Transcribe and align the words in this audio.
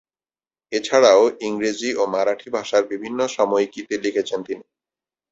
এছাড়াও, 0.71 1.23
ইংরেজি 1.41 1.89
ও 1.95 2.03
মারাঠি 2.13 2.49
ভাষার 2.49 2.83
বিভিন্ন 2.91 3.19
সাময়িকীতে 3.27 3.95
লিখেছেন 3.97 4.39
তিনি। 4.43 4.65